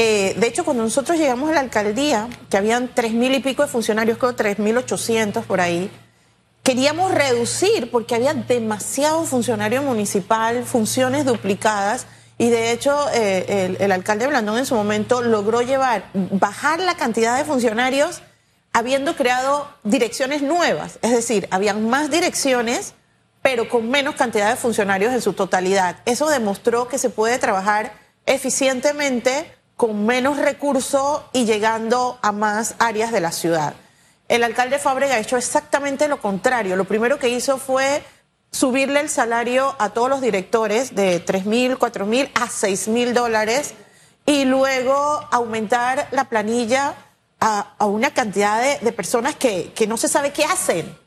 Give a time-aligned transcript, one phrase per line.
[0.00, 3.62] Eh, de hecho, cuando nosotros llegamos a la alcaldía, que habían tres mil y pico
[3.62, 5.90] de funcionarios, creo tres mil ochocientos por ahí,
[6.62, 12.06] queríamos reducir porque había demasiado funcionario municipal, funciones duplicadas.
[12.38, 17.36] Y de hecho, eh, el, alcalde Blandón en su momento logró llevar, bajar la cantidad
[17.36, 18.22] de funcionarios
[18.72, 21.00] habiendo creado direcciones nuevas.
[21.02, 22.94] Es decir, habían más direcciones,
[23.42, 25.96] pero con menos cantidad de funcionarios en su totalidad.
[26.04, 27.94] Eso demostró que se puede trabajar
[28.26, 33.74] eficientemente con menos recursos y llegando a más áreas de la ciudad.
[34.26, 36.74] El alcalde Fábrega ha hecho exactamente lo contrario.
[36.74, 38.02] Lo primero que hizo fue
[38.50, 43.14] subirle el salario a todos los directores de 3 mil, 4 mil a 6 mil
[43.14, 43.74] dólares
[44.26, 46.96] y luego aumentar la planilla
[47.38, 50.98] a, una cantidad de, de personas que, que, no se sabe qué hacen.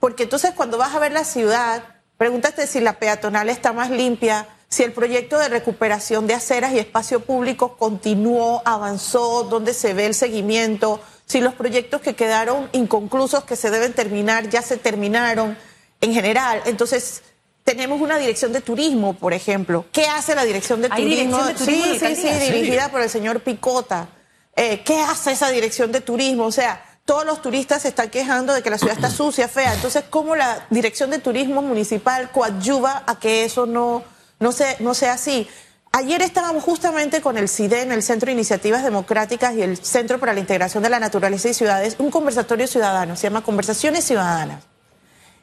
[0.00, 1.84] Porque entonces cuando vas a ver la ciudad,
[2.16, 6.80] pregúntate si la peatonal está más limpia, si el proyecto de recuperación de aceras y
[6.80, 13.44] espacio público continuó, avanzó, dónde se ve el seguimiento, si los proyectos que quedaron inconclusos,
[13.44, 15.56] que se deben terminar, ya se terminaron
[16.00, 16.60] en general.
[16.66, 17.22] Entonces,
[17.62, 19.86] tenemos una dirección de turismo, por ejemplo.
[19.92, 21.36] ¿Qué hace la dirección de ¿Hay turismo?
[21.36, 24.08] Dirección de turismo sí, sí, sí, dirigida por el señor Picota.
[24.56, 26.46] Eh, ¿Qué hace esa dirección de turismo?
[26.46, 29.72] O sea, todos los turistas se están quejando de que la ciudad está sucia, fea.
[29.72, 35.48] Entonces, ¿cómo la dirección de turismo municipal coadyuva a que eso no no sea, así.
[35.92, 40.34] Ayer estábamos justamente con el CIDEN, el Centro de Iniciativas Democráticas y el Centro para
[40.34, 44.64] la Integración de la Naturaleza y Ciudades, un conversatorio ciudadano, se llama Conversaciones Ciudadanas.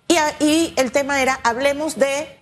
[0.07, 2.41] Y, y el tema era, hablemos de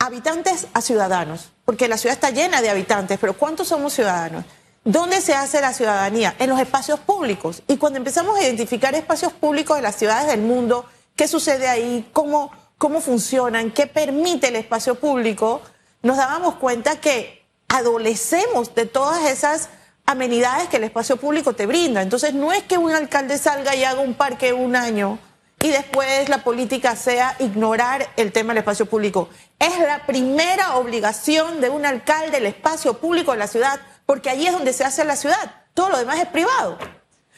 [0.00, 4.44] habitantes a ciudadanos, porque la ciudad está llena de habitantes, pero ¿cuántos somos ciudadanos?
[4.84, 6.34] ¿Dónde se hace la ciudadanía?
[6.38, 7.62] En los espacios públicos.
[7.68, 12.08] Y cuando empezamos a identificar espacios públicos de las ciudades del mundo, ¿qué sucede ahí?
[12.14, 12.50] ¿Cómo,
[12.80, 15.60] cómo funcionan, qué permite el espacio público,
[16.00, 19.68] nos dábamos cuenta que adolecemos de todas esas
[20.06, 22.00] amenidades que el espacio público te brinda.
[22.00, 25.18] Entonces no es que un alcalde salga y haga un parque un año
[25.62, 29.28] y después la política sea ignorar el tema del espacio público.
[29.58, 34.46] Es la primera obligación de un alcalde el espacio público de la ciudad, porque allí
[34.46, 35.64] es donde se hace la ciudad.
[35.74, 36.78] Todo lo demás es privado.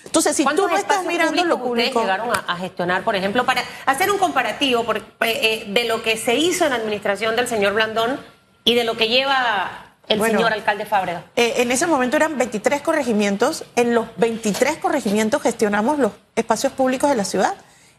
[0.05, 2.01] Entonces, si tú no estás mirando lo público.
[2.01, 6.17] Llegaron a, a, gestionar, por ejemplo, para hacer un comparativo por, eh, de lo que
[6.17, 8.19] se hizo en la administración del señor Blandón
[8.65, 11.25] y de lo que lleva el bueno, señor alcalde Fábrega?
[11.37, 13.65] Eh, en ese momento eran 23 corregimientos.
[13.77, 17.55] En los 23 corregimientos gestionamos los espacios públicos de la ciudad.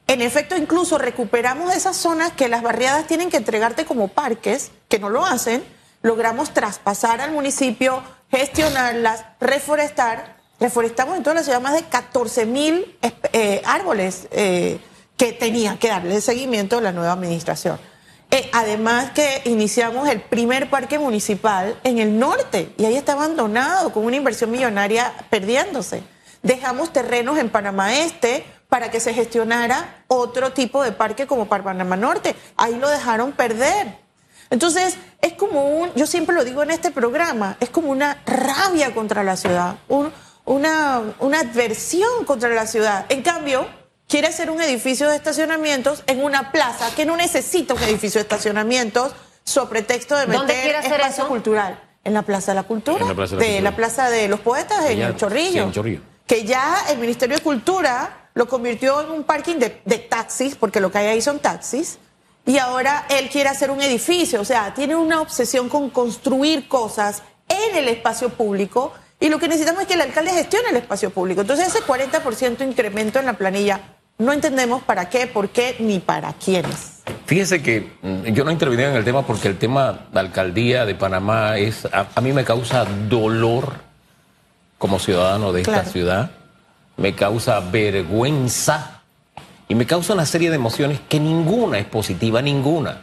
[0.08, 5.00] En efecto, incluso recuperamos esas zonas que las barriadas tienen que entregarte como parques, que
[5.00, 5.64] no lo hacen.
[6.02, 12.98] Logramos traspasar al municipio, gestionarlas, reforestar reforestamos en toda la ciudad más de 14 mil
[13.34, 14.80] eh, árboles eh,
[15.18, 17.78] que tenía que darle seguimiento a la nueva administración.
[18.32, 23.92] Eh, además que iniciamos el primer parque municipal en el norte y ahí está abandonado
[23.92, 26.02] con una inversión millonaria perdiéndose.
[26.42, 31.66] Dejamos terrenos en Panamá Este para que se gestionara otro tipo de parque como para
[31.66, 32.38] Panamá Norte.
[32.56, 33.98] Ahí lo dejaron perder.
[34.50, 38.94] Entonces, es como un, yo siempre lo digo en este programa, es como una rabia
[38.94, 39.78] contra la ciudad,
[40.46, 43.06] una, una adversión contra la ciudad.
[43.10, 43.68] En cambio,
[44.08, 48.24] quiere hacer un edificio de estacionamientos en una plaza que no necesita un edificio de
[48.24, 51.28] estacionamientos sobre pretexto de meter espacio eso?
[51.28, 51.80] cultural.
[52.06, 53.72] En la Plaza de la Cultura, En la Plaza de la de Cultura.
[53.72, 55.52] la Plaza de los Poetas, en Ya, el Chorrillo.
[55.52, 56.02] sí, en Chorrillo.
[56.28, 60.82] Que ya el Ministerio de Cultura lo convirtió en un parking de, de taxis, porque
[60.82, 62.00] lo que hay ahí son taxis.
[62.46, 67.24] Y ahora él quiere hacer un edificio, o sea, tiene una obsesión con construir cosas
[67.48, 71.10] en el espacio público y lo que necesitamos es que el alcalde gestione el espacio
[71.10, 71.42] público.
[71.42, 73.80] Entonces ese 40% incremento en la planilla,
[74.18, 77.02] no entendemos para qué, por qué, ni para quiénes.
[77.26, 80.96] Fíjese que mm, yo no intervine en el tema porque el tema de alcaldía de
[80.96, 83.74] Panamá es a, a mí me causa dolor
[84.78, 85.90] como ciudadano de esta Claro.
[85.90, 86.32] ciudad,
[86.98, 89.02] me causa vergüenza
[89.70, 93.02] y me causa una serie de emociones que ninguna es positiva, ninguna.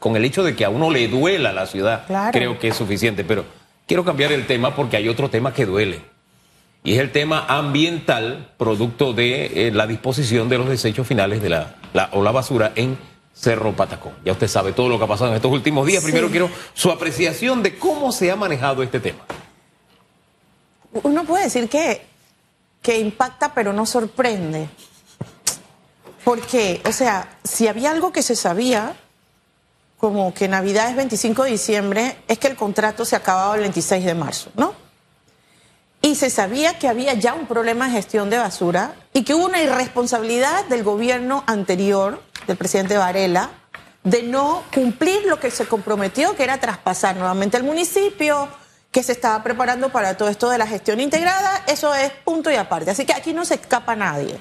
[0.00, 2.32] Con el hecho de que a uno le duela la ciudad, Claro.
[2.32, 3.22] creo que es suficiente.
[3.22, 3.44] Pero
[3.90, 6.00] quiero cambiar el tema porque hay otro tema que duele.
[6.84, 11.48] Y es el tema ambiental, producto de eh, la disposición de los desechos finales de
[11.48, 12.96] la, la- o la basura en
[13.34, 14.12] Cerro Patacón.
[14.24, 16.04] Ya usted sabe todo lo que ha pasado en estos últimos días.
[16.04, 16.06] Sí.
[16.12, 19.24] Primero quiero su apreciación de cómo se ha manejado este tema.
[21.02, 22.02] Uno puede decir que,
[22.82, 24.68] que impacta pero no sorprende.
[26.22, 28.94] Porque, o sea, si había algo que se sabía,
[30.00, 34.04] como que Navidad es 25 de diciembre, es que el contrato se acababa el 26
[34.04, 34.72] de marzo, ¿no?
[36.00, 39.44] Y se sabía que había ya un problema de gestión de basura y que hubo
[39.44, 43.50] una irresponsabilidad del gobierno anterior, del presidente Varela,
[44.02, 48.48] de no cumplir lo que se comprometió, que era traspasar nuevamente al municipio
[48.90, 52.56] que se estaba preparando para todo esto de la gestión integrada, eso es punto y
[52.56, 52.90] aparte.
[52.90, 54.40] Así que aquí no se escapa nadie.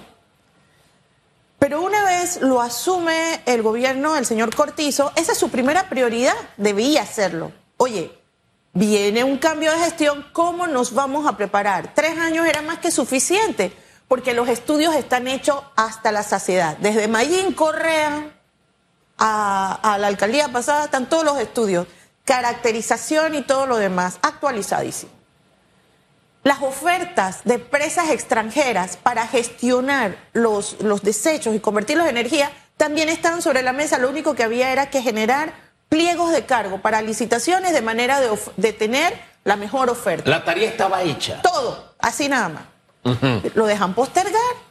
[1.59, 2.08] Pero una vez
[2.41, 7.51] lo asume el gobierno del señor Cortizo, esa es su primera prioridad, debía hacerlo.
[7.77, 8.11] Oye,
[8.73, 11.93] viene un cambio de gestión, ¿cómo nos vamos a preparar?
[11.93, 13.73] Tres años era más que suficiente,
[14.07, 16.77] porque los estudios están hechos hasta la saciedad.
[16.77, 18.31] Desde Mayín Correa
[19.17, 21.87] a, a la alcaldía pasada están todos los estudios
[22.29, 25.18] caracterización y todo lo demás, actualizadísimo.
[26.43, 33.09] Las ofertas de empresas extranjeras para gestionar los, los desechos y convertirlos en energía también
[33.09, 33.97] estaban sobre la mesa.
[33.97, 35.53] Lo único que había era que generar
[35.89, 40.29] pliegos de cargo para licitaciones de manera de, de tener la mejor oferta.
[40.29, 41.41] La tarea estaba hecha.
[41.41, 42.63] Todo, así nada más.
[43.55, 44.68] Lo dejan postergar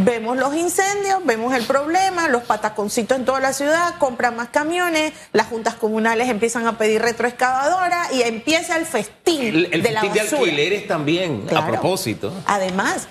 [0.00, 5.12] Vemos los incendios, vemos el problema, los pataconcitos en toda la ciudad, compran más camiones,
[5.32, 10.20] las juntas comunales empiezan a pedir retroexcavadora y empieza el festín el, de la de
[10.20, 12.32] alquileres también, a propósito.
[12.46, 13.08] Además,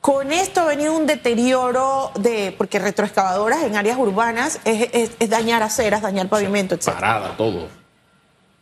[0.00, 6.02] con esto ha venido un deterioro de, porque retroexcavadoras en áreas urbanas es, dañar aceras,
[6.02, 6.86] dañar pavimento, etc.
[6.86, 7.68] Parada, todo.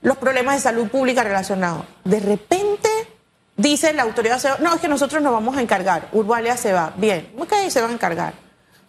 [0.02, 1.84] Los problemas de salud pública relacionados.
[2.04, 2.88] De repente
[3.60, 6.08] Dice la autoridad, no, es que nosotros nos vamos a encargar.
[6.12, 6.94] Urbalia se va.
[6.96, 8.32] Bien, ok, se va a encargar.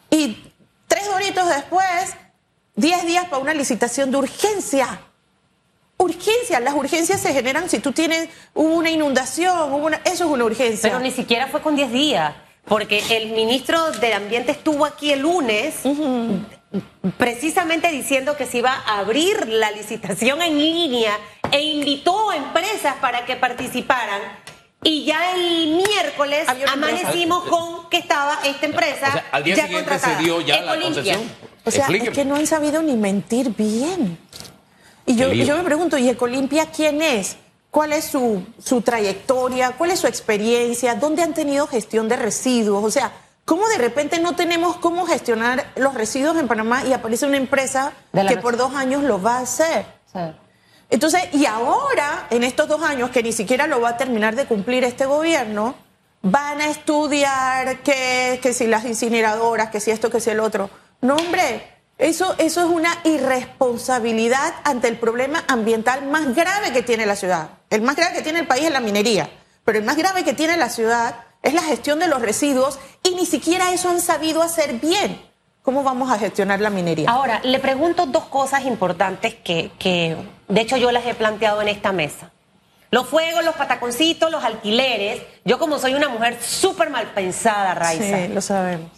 [0.10, 0.54] Y
[0.88, 2.16] tres horitos después,
[2.78, 5.02] diez días para una licitación de urgencia.
[5.98, 10.32] Urgencia, las urgencias se generan si tú tienes, hubo una inundación, hubo una, eso es
[10.32, 10.90] una urgencia.
[10.90, 12.34] Pero ni siquiera fue con diez días,
[12.64, 15.82] porque el ministro del Ambiente estuvo aquí el lunes
[17.18, 21.12] precisamente diciendo que se iba a abrir la licitación en línea
[21.52, 24.22] e invitó a empresas para que participaran
[24.84, 29.24] y ya el miércoles amanecimos con que estaba esta empresa.
[29.32, 31.22] al día siguiente se dio ya la concesión.
[31.64, 34.18] O sea, es que no han sabido ni mentir bien.
[35.06, 37.38] Y yo, yo me pregunto, ¿y Ecolimpia quién es?
[37.70, 39.72] ¿Cuál es su, su trayectoria?
[39.78, 40.96] ¿Cuál es su experiencia?
[40.96, 42.84] ¿Dónde han tenido gestión de residuos?
[42.84, 43.12] O sea,
[43.46, 47.94] ¿cómo de repente no tenemos cómo gestionar los residuos en Panamá y aparece una empresa
[48.28, 49.86] que por dos años lo va a hacer?
[50.12, 50.20] Sí.
[50.92, 54.46] Entonces, y ahora, en estos dos años, que ni siquiera lo va a terminar de
[54.46, 55.74] cumplir este gobierno,
[56.22, 60.70] van a estudiar que, que si las incineradoras, que si esto, que si el otro.
[61.00, 61.64] No, hombre,
[61.98, 67.52] eso, eso es una irresponsabilidad ante el problema ambiental más grave que tiene la ciudad.
[67.70, 69.30] El más grave que tiene el país es la minería,
[69.64, 73.16] pero el más grave que tiene la ciudad es la gestión de los residuos y
[73.16, 75.22] ni siquiera eso han sabido hacer bien.
[75.62, 77.10] ¿Cómo vamos a gestionar la minería?
[77.10, 80.18] Ahora, le pregunto dos cosas importantes que, que
[80.48, 82.32] de hecho yo las he planteado en esta mesa.
[82.90, 85.22] Los fuegos, los pataconcitos, los alquileres.
[85.46, 88.26] Yo como soy una mujer súper mal pensada, Raiza.
[88.28, 88.90] Sí, lo sabemos.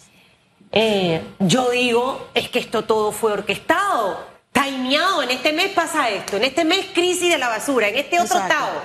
[0.71, 5.21] Eh, yo digo, es que esto todo fue orquestado, timeado.
[5.21, 8.39] En este mes pasa esto, en este mes crisis de la basura, en este otro
[8.39, 8.81] estado.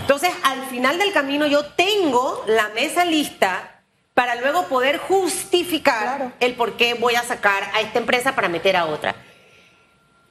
[0.00, 3.77] Entonces, al final del camino yo tengo la mesa lista
[4.18, 8.74] para luego poder justificar el por qué voy a sacar a esta empresa para meter
[8.74, 9.14] a otra.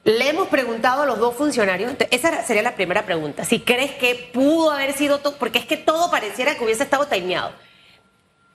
[0.04, 4.30] Le hemos preguntado a los dos funcionarios, esa sería la primera pregunta, si crees que
[4.34, 7.54] pudo haber sido todo, porque es que todo pareciera que hubiese estado timeado.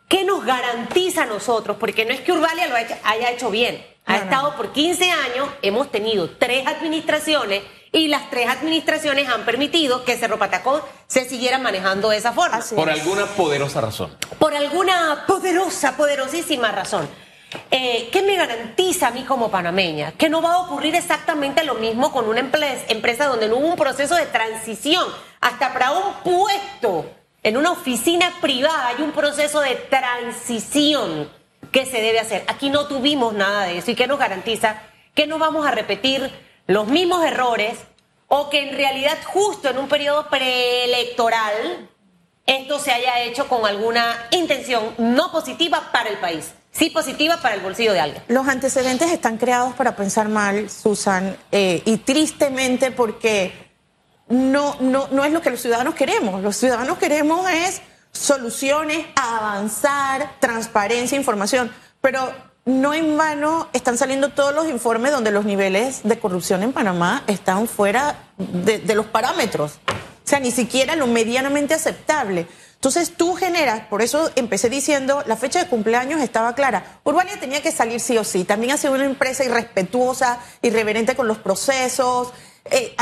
[0.08, 1.78] ¿Qué nos garantiza a nosotros?
[1.80, 5.90] Porque no es que Urbalia lo haya hecho bien, ha estado por 15 años, hemos
[5.90, 12.10] tenido tres administraciones y las tres administraciones han permitido que Cerro Patacón se siguiera manejando
[12.10, 12.60] de esa forma.
[12.76, 14.18] por alguna poderosa razón.
[14.40, 17.08] Por alguna poderosa, poderosísima razón.
[17.70, 20.14] Eh, ¿Qué me garantiza a mí como panameña?
[20.14, 23.76] Que no va a ocurrir exactamente lo mismo con una empresa donde no hubo un
[23.76, 25.06] proceso de transición.
[25.40, 27.06] Hasta para un puesto
[27.44, 31.30] en una oficina privada hay un proceso de transición
[31.72, 32.44] que se debe hacer.
[32.48, 33.92] Aquí no tuvimos nada de eso.
[33.92, 34.82] ¿Y qué nos garantiza?
[35.14, 36.32] Que no vamos a repetir
[36.68, 37.78] los mismos errores
[38.28, 41.90] o que en realidad justo en un periodo preelectoral
[42.46, 47.56] esto se haya hecho con alguna intención no positiva para el país, sí positiva para
[47.56, 48.24] el bolsillo de alguien.
[48.28, 53.54] Los antecedentes están creados para pensar mal, Susan, eh, y tristemente porque
[54.28, 56.42] no, no, no es lo que los ciudadanos queremos.
[56.42, 62.34] Los ciudadanos queremos es soluciones, avanzar, transparencia, información, pero
[62.66, 67.24] no en vano están saliendo todos los informes donde los niveles de corrupción en Panamá
[67.28, 69.80] están fuera de, los parámetros.
[69.88, 72.48] O sea, ni siquiera lo medianamente aceptable.
[72.76, 77.00] Entonces tú generas, por eso empecé diciendo, la fecha de cumpleaños estaba clara.
[77.04, 78.46] Urbania tenía que salir sí o sí.
[78.46, 82.32] También ha sido una empresa irrespetuosa, irreverente con los procesos.
[82.66, 82.96] Eh,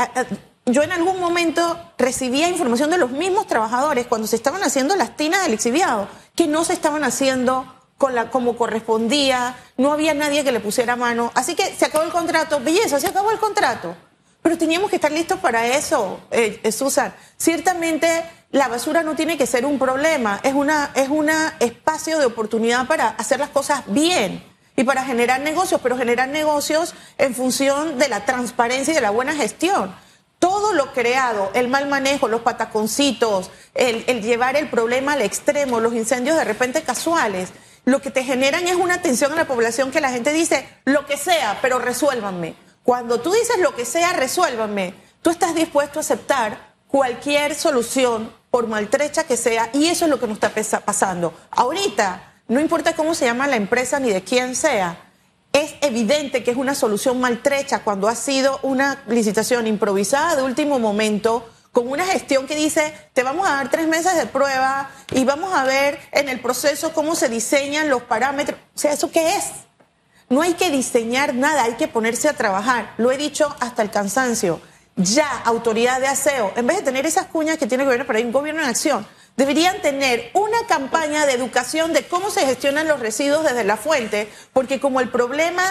[0.66, 5.16] yo en algún momento recibía información de los mismos trabajadores cuando se estaban haciendo las
[5.16, 7.81] tinas del exhibiado, que no se estaban haciendo
[8.30, 11.30] como correspondía, no había nadie que le pusiera mano.
[11.34, 13.94] Así que se acabó el contrato, belleza, se acabó el contrato.
[14.42, 17.14] Pero teníamos que estar listos para eso, eh, eh, Susan.
[17.36, 21.30] Ciertamente la basura no tiene que ser un problema, es una es un
[21.60, 24.44] espacio de oportunidad para hacer las cosas bien
[24.76, 29.10] y para generar negocios, pero generar negocios en función de la transparencia y de la
[29.10, 29.94] buena gestión.
[30.40, 35.94] Todo lo creado, el mal manejo, los pataconcitos, el llevar el problema al extremo, los
[35.94, 37.50] incendios de repente casuales,
[37.84, 41.06] lo que te generan es una tensión a la población que la gente dice, lo
[41.06, 42.54] que sea, pero resuélvanme.
[42.82, 48.66] Cuando tú dices lo que sea, resuélvanme, tú estás dispuesto a aceptar cualquier solución, por
[48.66, 51.32] maltrecha que sea, y eso es lo que nos está pasando.
[51.50, 54.98] Ahorita, no importa cómo se llama la empresa ni de quién sea,
[55.52, 60.78] es evidente que es una solución maltrecha cuando ha sido una licitación improvisada de último
[60.78, 65.24] momento, con una gestión que dice, te vamos a dar tres meses de prueba y
[65.24, 68.60] vamos a ver en el proceso cómo se diseñan los parámetros.
[68.74, 69.46] O sea, ¿eso qué es?
[70.28, 72.94] No hay que diseñar nada, hay que ponerse a trabajar.
[72.98, 74.60] Lo he dicho hasta el cansancio.
[74.96, 78.18] Ya, autoridad de aseo, en vez de tener esas cuñas que tiene el gobierno, pero
[78.18, 79.06] hay un gobierno en acción,
[79.38, 84.30] deberían tener una campaña de educación de cómo se gestionan los residuos desde la fuente,
[84.52, 85.62] porque como el problema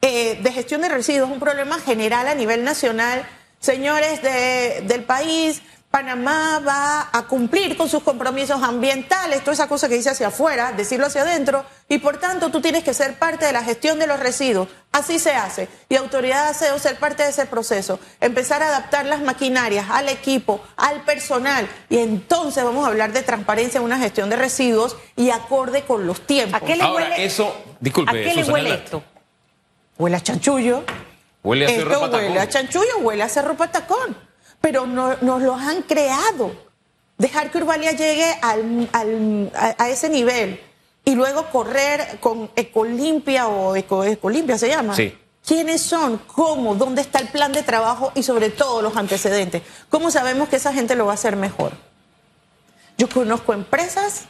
[0.00, 3.26] eh, de gestión de residuos es un problema general a nivel nacional,
[3.64, 9.94] señores del país, Panamá va a cumplir con sus compromisos ambientales, toda esa cosa que
[9.94, 13.52] dice hacia afuera, decirlo hacia adentro, y por tanto tú tienes que ser parte de
[13.52, 14.68] la gestión de los residuos.
[14.90, 15.68] Así se hace.
[15.88, 18.00] Y autoridad de aseo ser parte de ese proceso.
[18.20, 21.68] Empezar a adaptar las maquinarias al equipo, al personal.
[21.88, 26.08] Y entonces vamos a hablar de transparencia en una gestión de residuos y acorde con
[26.08, 26.60] los tiempos.
[26.60, 29.02] ¿A qué le Ahora, huele, eso, disculpe, ¿a qué le huele esto?
[29.96, 30.82] Huele a chanchullo.
[31.44, 32.24] Huele a cerro patacón.
[32.24, 34.16] Huele a chanchullo, huele a cerro patacón
[34.64, 36.50] pero no, nos los han creado.
[37.18, 38.88] Dejar que Urbalia llegue al,
[39.52, 40.58] a, ese nivel
[41.04, 44.96] y luego correr con Ecolimpia o Eco, Ecolimpia se llama.
[44.96, 45.14] Sí.
[45.46, 46.16] ¿Quiénes son?
[46.16, 46.76] ¿Cómo?
[46.76, 48.10] ¿Dónde está el plan de trabajo?
[48.14, 49.60] Y sobre todo los antecedentes.
[49.90, 51.72] ¿Cómo sabemos que esa gente lo va a hacer mejor?
[52.96, 54.22] Yo conozco empresas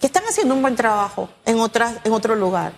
[0.00, 2.72] que están haciendo un buen trabajo en, otras, en otro lugar.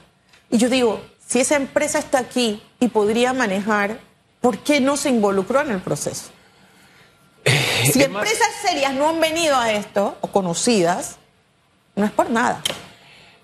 [0.51, 3.99] Y yo digo, si esa empresa está aquí y podría manejar,
[4.41, 6.31] ¿por qué no se involucró en el proceso?
[7.93, 11.17] Si empresas serias no han venido a esto, o conocidas,
[11.97, 12.63] no es por nada.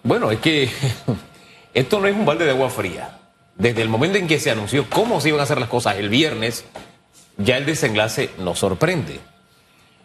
[0.03, 0.71] Bueno, es que
[1.75, 3.19] esto no es un balde de agua fría.
[3.57, 6.09] Desde el momento en que se anunció cómo se iban a hacer las cosas el
[6.09, 6.65] viernes,
[7.37, 9.21] ya el desenlace nos sorprende.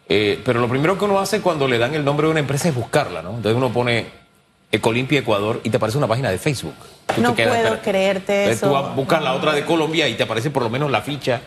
[0.07, 2.69] Eh, pero lo primero que uno hace cuando le dan el nombre de una empresa
[2.69, 3.29] es buscarla, ¿no?
[3.29, 4.24] Entonces uno pone
[4.71, 6.75] Ecolimpia Ecuador y te aparece una página de Facebook.
[7.17, 8.69] no puedo creerte eso.
[8.69, 11.41] Tú buscas la otra de Colombia y te aparece por lo menos la ficha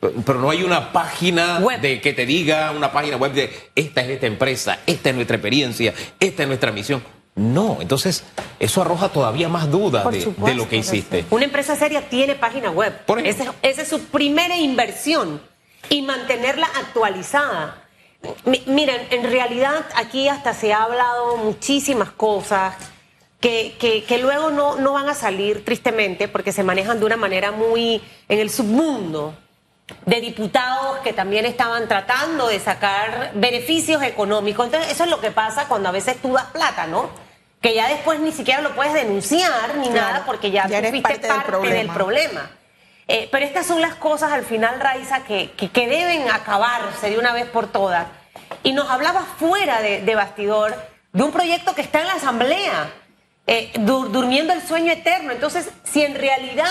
[0.00, 4.10] pero no hay una página de que te diga, una página web de esta es
[4.10, 7.02] esta empresa, esta es nuestra experiencia, esta es nuestra misión.
[7.34, 8.24] No, entonces
[8.58, 11.24] eso arroja todavía más dudas de, lo que hiciste.
[11.30, 12.92] Una empresa seria tiene página web.
[13.24, 15.40] Esa, es su primera inversión
[15.88, 17.87] y mantenerla actualizada.
[18.66, 22.74] Miren, en realidad aquí hasta se ha hablado muchísimas cosas
[23.40, 27.16] que, que, que luego no, no van a salir tristemente porque se manejan de una
[27.16, 29.34] manera muy en el submundo
[30.04, 34.66] de diputados que también estaban tratando de sacar beneficios económicos.
[34.66, 37.08] Entonces, eso es lo que pasa cuando a veces tú das plata, ¿no?
[37.60, 41.68] Que ya después ni siquiera lo puedes denunciar ni nada porque ya, ya fuiste parte,
[41.68, 42.50] del problema.
[43.10, 47.32] Eh, pero estas son las cosas al final, Raiza, que, que, deben acabarse de una
[47.32, 48.06] vez por todas.
[48.62, 50.76] Y nos hablaba fuera de, bastidor
[51.14, 52.92] de un proyecto que está en la Asamblea,
[53.46, 55.32] eh, durmiendo el sueño eterno.
[55.32, 56.68] Entonces, si en realidad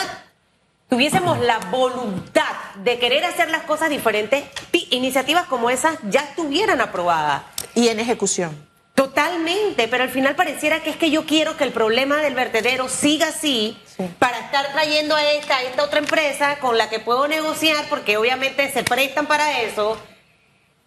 [0.87, 2.53] tuviésemos la voluntad
[2.83, 4.43] de querer hacer las cosas diferentes,
[4.91, 7.41] iniciativas como esas ya estuvieran aprobadas.
[7.73, 8.67] Y en ejecución.
[8.93, 12.89] Totalmente, pero al final pareciera que es que yo quiero que el problema del vertedero
[12.89, 13.77] siga así
[14.19, 18.17] para estar trayendo a esta, a esta otra empresa con la que puedo negociar, porque
[18.17, 19.97] obviamente se prestan para eso.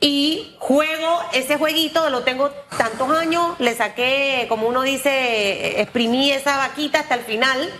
[0.00, 6.56] Y juego ese jueguito, lo tengo tantos años, le saqué, como uno dice, exprimí esa
[6.56, 7.70] vaquita hasta el final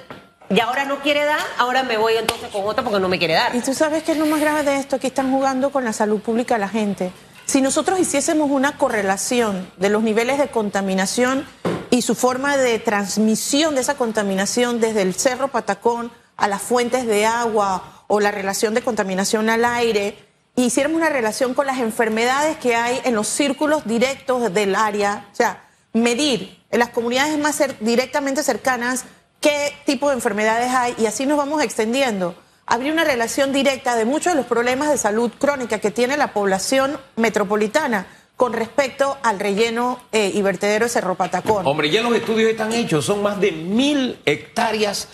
[0.50, 3.34] y ahora no quiere dar, ahora me voy entonces con otra porque no me quiere
[3.34, 3.54] dar.
[3.54, 5.92] Y tú sabes que es lo más grave de esto, que están jugando con la
[5.92, 7.12] salud pública de la gente.
[7.46, 11.46] Si nosotros hiciésemos una correlación de los niveles de contaminación
[11.90, 17.06] y su forma de transmisión de esa contaminación desde el Cerro Patacón a las fuentes
[17.06, 20.16] de agua o la relación de contaminación al aire,
[20.56, 25.28] y hiciéramos una relación con las enfermedades que hay en los círculos directos del área,
[25.32, 29.04] o sea, medir en las comunidades más directamente cercanas
[29.40, 32.34] qué tipo de enfermedades hay y así nos vamos extendiendo.
[32.66, 36.32] Habría una relación directa de muchos de los problemas de salud crónica que tiene la
[36.32, 38.06] población metropolitana
[38.40, 41.66] con respecto al relleno eh, y vertedero de Cerro Patacón.
[41.66, 45.08] Hombre, ya los estudios están hechos, son más de mil hectáreas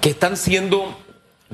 [0.00, 0.96] que están siendo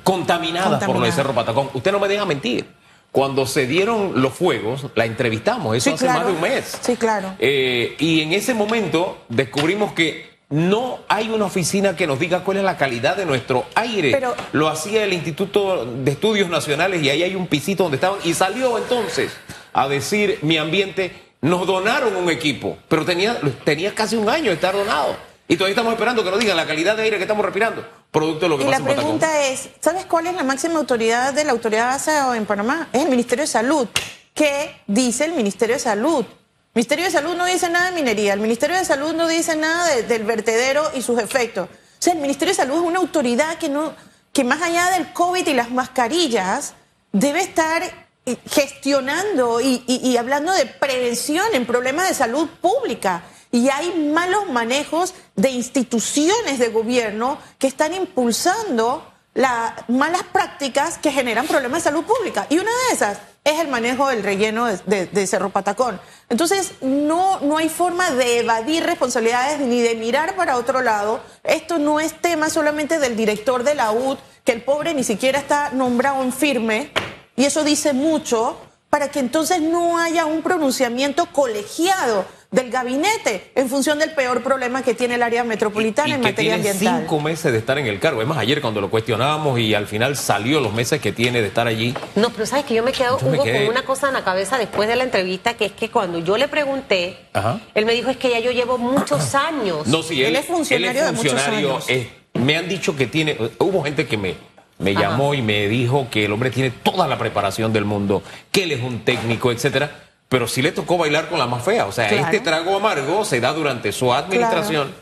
[0.04, 1.68] contaminadas por lo de Cerro Patacón.
[1.74, 2.66] Usted no me deja mentir.
[3.10, 6.78] Cuando se dieron los fuegos, la entrevistamos, eso hace más de un mes.
[6.80, 7.34] Sí, claro.
[7.40, 12.58] Eh, y en ese momento descubrimos que no hay una oficina que nos diga cuál
[12.58, 14.12] es la calidad de nuestro aire.
[14.12, 18.20] Pero, Lo hacía el Instituto de Estudios Nacionales y ahí hay un pisito donde estaban.
[18.22, 19.32] Y salió entonces
[19.74, 21.12] a decir mi ambiente,
[21.42, 25.16] nos donaron un equipo, pero tenía, tenía casi un año de estar donado.
[25.46, 28.46] Y todavía estamos esperando que nos digan la calidad de aire que estamos respirando, producto
[28.46, 29.18] de lo que y pasa la en Patacón.
[29.18, 32.88] pregunta es, ¿sabes cuál es la máxima autoridad de la autoridad de aseo en Panamá?
[32.94, 33.86] Es el Ministerio de Salud.
[34.32, 36.20] ¿Qué dice el Ministerio de Salud?
[36.24, 39.54] El Ministerio de Salud no dice nada de minería, el Ministerio de Salud no dice
[39.54, 41.68] nada de- del vertedero y sus efectos.
[41.68, 43.92] O sea, el Ministerio de Salud es una autoridad que no,
[44.32, 46.74] que más allá del COVID y las mascarillas,
[47.12, 48.03] debe estar
[48.46, 53.22] gestionando y, hablando de prevención en problemas de salud pública.
[53.50, 61.10] Y hay malos manejos de instituciones de gobierno que están impulsando las malas prácticas que
[61.12, 62.46] generan problemas de salud pública.
[62.50, 66.00] Y una de esas es el manejo del relleno de, de- de Cerro Patacón.
[66.30, 71.20] Entonces, no, no hay forma de evadir responsabilidades ni de mirar para otro lado.
[71.42, 75.38] Esto no es tema solamente del director de la UD, que el pobre ni siquiera
[75.38, 76.90] está nombrado en firme,
[77.36, 78.56] y eso dice mucho,
[78.90, 84.82] para que entonces no haya un pronunciamiento colegiado del gabinete en función del peor problema
[84.84, 87.00] que tiene el área metropolitana y en que materia tiene ambiental.
[87.00, 88.22] cinco meses de estar en el cargo.
[88.22, 91.48] Es más, ayer cuando lo cuestionábamos y al final salió los meses que tiene de
[91.48, 91.92] estar allí.
[92.14, 94.14] No, pero sabes que yo me quedo, Yo me Hugo, quedé- con una cosa en
[94.14, 97.60] la cabeza después de la entrevista, que es que cuando yo le pregunté, Ajá.
[97.74, 99.88] él me dijo, es que ya yo llevo muchos años.
[99.88, 101.84] No, sí, él, Él es funcionario él de muchos funcionario, años.
[101.88, 103.36] eh, me han dicho que tiene.
[103.58, 104.36] Hubo gente que me,
[104.78, 108.64] me llamó y me dijo que el hombre tiene toda la preparación del mundo, que
[108.64, 110.00] él es un técnico, etcétera.
[110.28, 111.86] Pero sí le tocó bailar con la más fea.
[111.86, 112.24] O sea, Claro.
[112.24, 114.92] este trago amargo se da durante su administración.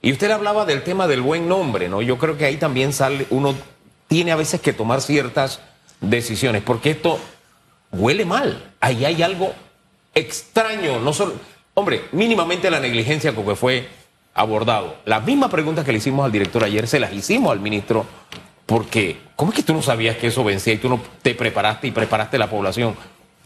[0.00, 2.02] Y usted hablaba del tema del buen nombre, ¿no?
[2.02, 3.54] Yo creo que ahí también sale, uno
[4.08, 5.60] tiene a veces que tomar ciertas
[6.00, 7.20] decisiones, porque esto
[7.92, 8.72] huele mal.
[8.80, 9.52] Ahí hay algo
[10.14, 11.34] extraño, no solo,
[11.74, 13.88] hombre, mínimamente la negligencia con que fue
[14.34, 14.96] abordado.
[15.04, 18.04] Las mismas preguntas que le hicimos al director ayer se las hicimos al ministro,
[18.66, 21.88] porque ¿cómo es que tú no sabías que eso vencía y tú no te preparaste
[21.88, 22.94] y preparaste la población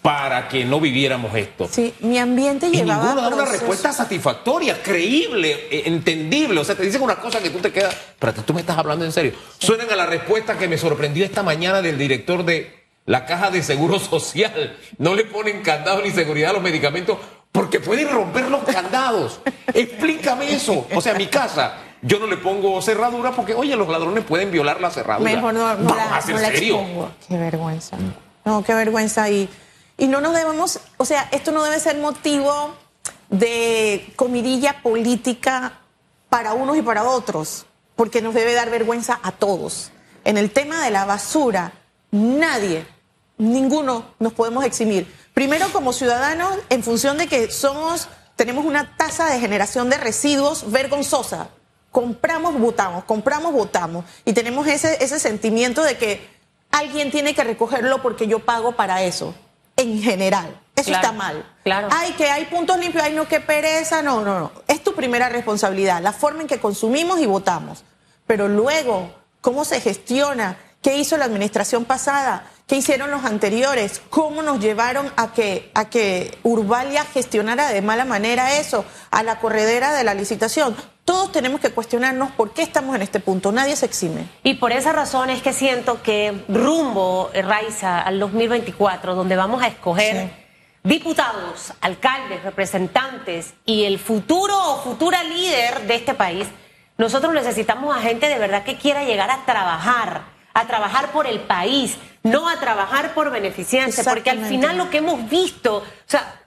[0.07, 1.69] para que no viviéramos esto?
[1.69, 6.61] Sí, mi ambiente Y llevaba ninguno da una respuesta satisfactoria, creíble, eh, entendible.
[6.61, 7.97] O sea, te dicen una cosa que tú te quedas.
[8.19, 9.33] Pero tú me estás hablando en serio.
[9.59, 13.65] Suenan a la respuesta que me sorprendió esta mañana del director de la Caja de
[13.65, 14.77] Seguro Social.
[14.99, 17.19] No le ponen candado ni seguridad a los medicamentos
[17.51, 19.41] porque pueden romper los candados.
[19.75, 20.87] Explícame eso.
[20.95, 21.79] O sea, mi casa.
[22.07, 25.31] Yo no le pongo cerradura porque, oye, los ladrones pueden violar la cerradura.
[25.31, 26.77] Mejor no, no Vamos la, a ser no la serio.
[26.81, 27.11] expongo.
[27.29, 27.97] Qué vergüenza.
[28.45, 29.29] No, qué vergüenza.
[29.31, 29.49] Y,
[29.99, 32.75] y no nos debemos, o sea, esto no debe ser motivo
[33.31, 35.81] de comidilla política
[36.29, 37.67] para unos y para otros,
[37.97, 39.91] porque nos debe dar vergüenza a todos.
[40.25, 41.73] En el tema de la basura,
[42.11, 42.87] nadie,
[43.39, 45.13] ninguno nos podemos eximir.
[45.35, 50.71] Primero como ciudadanos, en función de que somos, tenemos una tasa de generación de residuos
[50.71, 51.49] vergonzosa.
[51.97, 54.05] Compramos, votamos, compramos, votamos.
[54.27, 56.29] Y tenemos ese, ese sentimiento de que
[56.71, 59.35] alguien tiene que recogerlo porque yo pago para eso.
[59.79, 60.61] En general.
[60.75, 61.55] Eso Claro, está mal.
[61.65, 61.89] claro.
[61.91, 64.03] Ay, que hay puntos limpios, ay, no, qué pereza.
[64.03, 64.53] No, no, no.
[64.69, 67.83] Es tu primera responsabilidad, la forma en que consumimos y votamos.
[68.27, 70.59] Pero luego, ¿cómo se gestiona?
[70.83, 72.45] ¿Qué hizo la administración pasada?
[72.67, 74.03] ¿Qué hicieron los anteriores?
[74.11, 78.85] ¿Cómo nos llevaron a que, a que Urbalia gestionara de mala manera eso?
[79.11, 80.77] A la corredera de la licitación.
[81.07, 83.53] Todos tenemos que cuestionarnos por qué estamos en este punto.
[83.53, 84.27] Nadie se exime.
[84.43, 89.63] Y por esa razón es que siento que rumbo, eh, Raiza, al 2024, donde vamos
[89.63, 90.31] a escoger
[90.83, 96.49] diputados, alcaldes, representantes y el futuro o futura líder de este país,
[96.99, 100.23] nosotros necesitamos a gente de verdad que quiera llegar a trabajar,
[100.55, 104.99] a trabajar por el país, no a trabajar por beneficencia, porque al final lo que
[104.99, 106.46] hemos visto, o sea,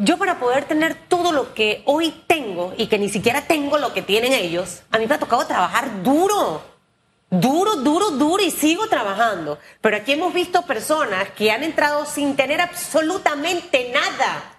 [0.00, 3.92] yo para poder tener todo lo que hoy tengo y que ni siquiera tengo lo
[3.92, 6.62] que tienen ellos, a mí me ha tocado trabajar duro.
[7.32, 9.58] Duro, duro, duro y sigo trabajando.
[9.80, 14.58] Pero aquí hemos visto personas que han entrado sin tener absolutamente nada.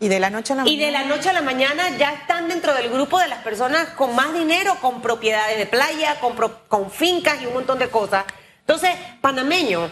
[0.00, 2.48] Y de la noche a la Y de la noche a la mañana ya están
[2.48, 6.66] dentro del grupo de las personas con más dinero, con propiedades de playa, con, pro-
[6.68, 8.24] con fincas y un montón de cosas.
[8.60, 9.90] Entonces, panameño,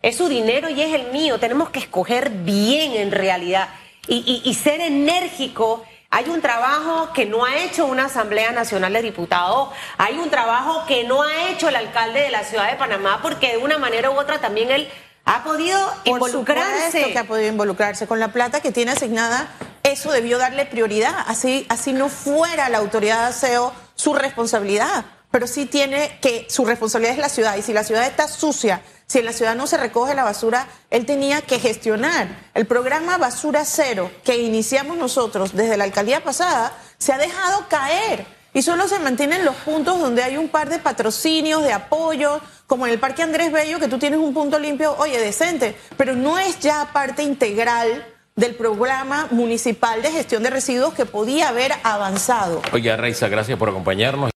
[0.00, 1.38] es su dinero y es el mío.
[1.40, 3.68] Tenemos que escoger bien en realidad
[4.08, 5.84] y, y- y ser enérgico.
[6.10, 10.84] Hay un trabajo que no ha hecho una Asamblea Nacional de Diputados, hay un trabajo
[10.86, 14.10] que no ha hecho el alcalde de la ciudad de Panamá, porque de una manera
[14.10, 14.88] u otra también él
[15.24, 16.86] ha podido Por involucrarse.
[16.86, 19.48] supuesto que ha podido involucrarse con la plata que tiene asignada.
[19.82, 21.14] Eso debió darle prioridad.
[21.26, 25.04] Así, así no fuera la autoridad de aseo su responsabilidad.
[25.32, 28.80] pero sí tiene que, su responsabilidad es la ciudad, y si la ciudad está sucia,
[29.06, 32.28] si en la ciudad no se recoge la basura, él tenía que gestionar.
[32.54, 38.26] El programa Basura Cero que iniciamos nosotros desde la alcaldía pasada se ha dejado caer
[38.52, 42.86] y solo se mantienen los puntos donde hay un par de patrocinios, de apoyo, como
[42.86, 46.38] en el Parque Andrés Bello, que tú tienes un punto limpio, oye, decente, pero no
[46.38, 52.60] es ya parte integral del programa municipal de gestión de residuos que podía haber avanzado.
[52.72, 54.24] Oye, Raiza, gracias por acompañarnos.